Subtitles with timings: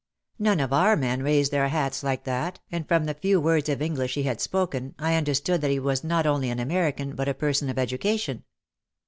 [0.39, 3.83] None of our men raised their hats like that and from the few words of
[3.83, 7.35] English he had spoken I understood that he was not only an American but a
[7.35, 8.43] person of education.